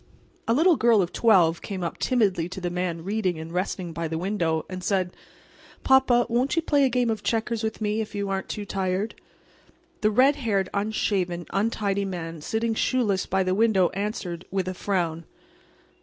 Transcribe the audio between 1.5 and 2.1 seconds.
came up